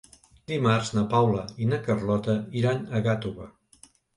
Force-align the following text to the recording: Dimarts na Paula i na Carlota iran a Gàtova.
Dimarts 0.51 0.89
na 0.99 1.03
Paula 1.11 1.43
i 1.65 1.69
na 1.73 1.81
Carlota 1.89 2.37
iran 2.63 2.83
a 3.01 3.07
Gàtova. 3.11 3.51